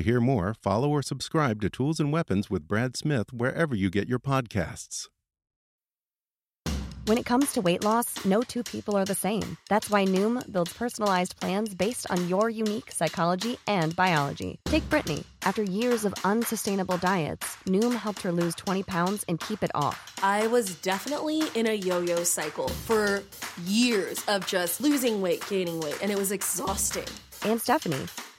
[0.00, 3.90] To hear more, follow or subscribe to Tools and Weapons with Brad Smith wherever you
[3.90, 5.08] get your podcasts.
[7.04, 9.58] When it comes to weight loss, no two people are the same.
[9.68, 14.58] That's why Noom builds personalized plans based on your unique psychology and biology.
[14.64, 15.22] Take Brittany.
[15.42, 20.16] After years of unsustainable diets, Noom helped her lose 20 pounds and keep it off.
[20.22, 23.22] I was definitely in a yo yo cycle for
[23.66, 27.08] years of just losing weight, gaining weight, and it was exhausting.
[27.44, 28.06] And Stephanie.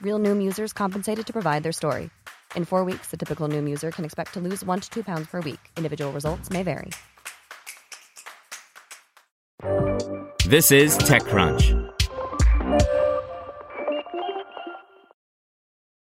[0.00, 2.08] Real Noom users compensated to provide their story.
[2.56, 5.26] In four weeks, the typical Noom user can expect to lose one to two pounds
[5.26, 5.60] per week.
[5.76, 6.90] Individual results may vary.
[10.46, 11.84] This is TechCrunch.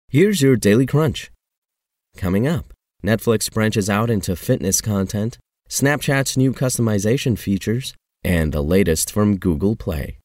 [0.09, 1.31] Here's your daily crunch.
[2.17, 2.73] Coming up,
[3.05, 9.77] Netflix branches out into fitness content, Snapchat's new customization features, and the latest from Google
[9.77, 10.19] Play.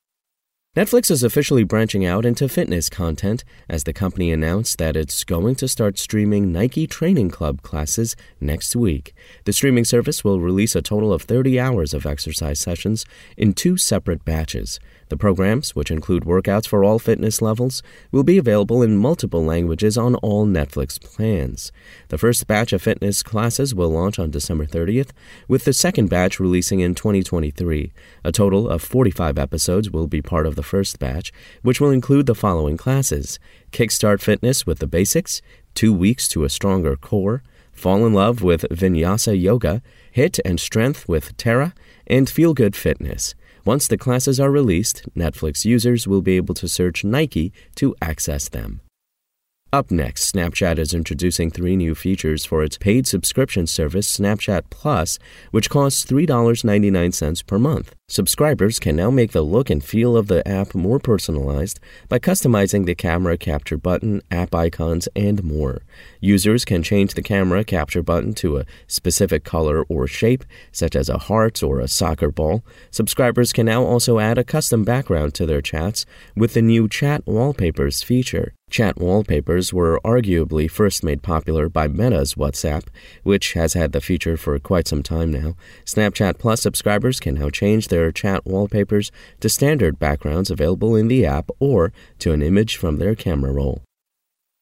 [0.78, 5.56] Netflix is officially branching out into fitness content as the company announced that it's going
[5.56, 9.16] to start streaming Nike Training Club classes next week.
[9.45, 13.03] The streaming service will release a total of 30 hours of exercise sessions
[13.36, 14.80] in two separate batches.
[15.09, 17.81] The programs, which include workouts for all fitness levels,
[18.12, 21.72] will be available in multiple languages on all Netflix plans.
[22.09, 25.09] The first batch of fitness classes will launch on December 30th,
[25.47, 27.91] with the second batch releasing in 2023.
[28.24, 31.31] A total of 45 episodes will be part of the first batch,
[31.62, 33.40] which will include the following classes
[33.72, 35.42] Kickstart Fitness with the Basics,
[35.74, 39.81] Two Weeks to a Stronger Core, Fall in Love with Vinyasa Yoga,
[40.18, 41.74] HIIT and Strength with Terra,
[42.08, 43.36] and Feel Good Fitness.
[43.64, 48.50] Once the classes are released, Netflix users will be able to search Nike to access
[48.50, 48.81] them.
[49.72, 55.20] Up next, Snapchat is introducing three new features for its paid subscription service, Snapchat Plus,
[55.52, 57.96] which costs $3.99 per month.
[58.12, 62.88] Subscribers can now make the look and feel of the app more personalized by customizing
[62.88, 65.84] the camera capture button, app icons, and more.
[66.20, 71.08] Users can change the camera capture button to a specific color or shape, such as
[71.08, 72.64] a heart or a soccer ball.
[72.90, 77.22] Subscribers can now also add a custom background to their chats with the new Chat
[77.28, 78.56] Wallpapers feature.
[78.70, 82.88] Chat wallpapers were arguably first made popular by Meta's WhatsApp,
[83.24, 85.56] which has had the feature for quite some time now.
[85.86, 89.11] Snapchat Plus subscribers can now change their chat wallpapers
[89.41, 93.81] to standard backgrounds available in the app or to an image from their camera roll.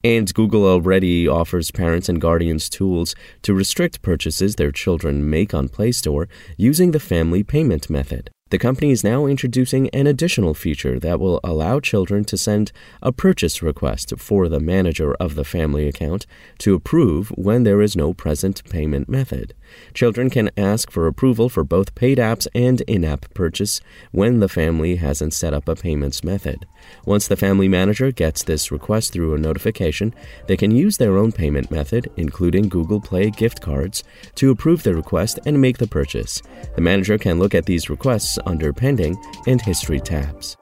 [0.04, 5.70] And Google already offers parents and guardians tools to restrict purchases their children make on
[5.70, 8.30] Play Store using the family payment method.
[8.50, 12.72] The company is now introducing an additional feature that will allow children to send
[13.02, 16.26] a purchase request for the manager of the family account
[16.60, 19.54] to approve when there is no present payment method.
[19.94, 23.82] Children can ask for approval for both paid apps and in app purchase
[24.12, 26.66] when the family hasn't set up a payments method.
[27.06, 30.14] Once the family manager gets this request through a notification,
[30.48, 34.96] they can use their own payment method, including Google Play gift cards, to approve the
[34.96, 36.42] request and make the purchase.
[36.76, 39.18] The manager can look at these requests under Pending
[39.48, 40.58] and History tabs.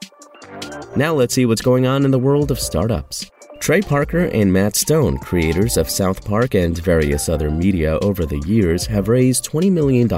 [0.96, 3.30] Now let's see what's going on in the world of startups.
[3.60, 8.38] Trey Parker and Matt Stone, creators of South Park and various other media over the
[8.46, 10.08] years, have raised $20 million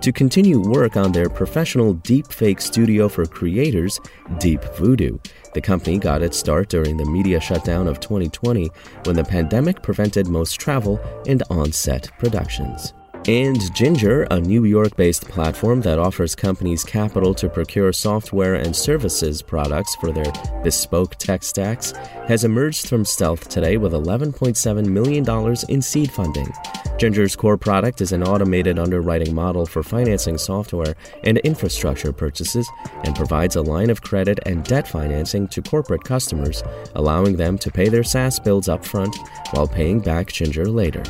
[0.00, 4.00] to continue work on their professional deepfake studio for creators,
[4.38, 5.18] Deep Voodoo.
[5.54, 8.70] The company got its start during the media shutdown of 2020
[9.04, 12.94] when the pandemic prevented most travel and on set productions.
[13.28, 18.74] And Ginger, a New York based platform that offers companies capital to procure software and
[18.74, 20.32] services products for their
[20.64, 21.92] bespoke tech stacks,
[22.26, 26.50] has emerged from stealth today with $11.7 million in seed funding.
[26.96, 32.66] Ginger's core product is an automated underwriting model for financing software and infrastructure purchases
[33.04, 36.62] and provides a line of credit and debt financing to corporate customers,
[36.94, 39.14] allowing them to pay their SaaS bills upfront
[39.52, 41.02] while paying back Ginger later.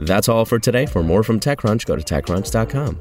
[0.00, 0.86] That's all for today.
[0.86, 3.00] For more from TechCrunch, go to TechCrunch.com.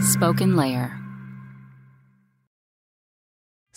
[0.00, 1.07] SpokenLayer.